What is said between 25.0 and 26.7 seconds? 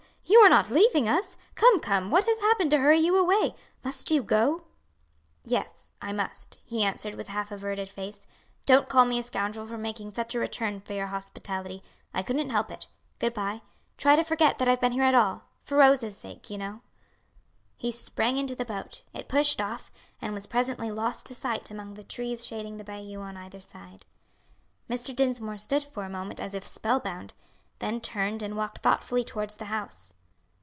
Dinsmore stood for a moment as if